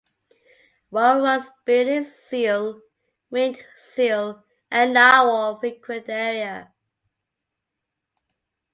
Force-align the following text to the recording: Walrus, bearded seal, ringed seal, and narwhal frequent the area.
Walrus, 0.89 1.51
bearded 1.63 2.07
seal, 2.07 2.81
ringed 3.29 3.63
seal, 3.77 4.43
and 4.71 4.95
narwhal 4.95 5.59
frequent 5.59 6.07
the 6.07 6.13
area. 6.13 6.73